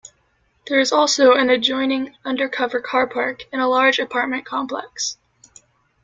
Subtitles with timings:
[0.65, 5.19] There is also an adjoining undercover carpark and a large apartment complex.